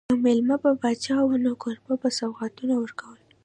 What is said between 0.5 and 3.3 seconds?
به پاچا و نو کوربه به سوغاتونه ورکول.